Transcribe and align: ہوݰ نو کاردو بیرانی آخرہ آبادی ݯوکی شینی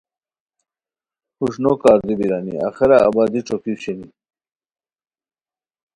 ہوݰ 1.37 1.53
نو 1.63 1.71
کاردو 1.81 2.13
بیرانی 2.19 2.53
آخرہ 2.67 2.97
آبادی 3.07 3.39
ݯوکی 3.47 3.73
شینی 3.81 4.07